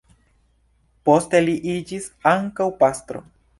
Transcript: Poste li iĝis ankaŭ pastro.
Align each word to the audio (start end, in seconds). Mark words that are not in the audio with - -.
Poste 1.09 1.43
li 1.45 1.55
iĝis 1.75 2.09
ankaŭ 2.35 2.71
pastro. 2.83 3.25